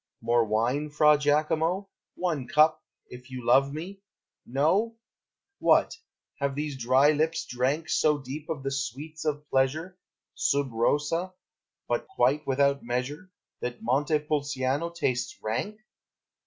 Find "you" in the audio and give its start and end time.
3.29-3.45